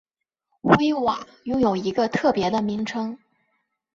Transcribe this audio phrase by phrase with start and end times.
[0.61, 3.19] 威瓦拥有一个特别的名称。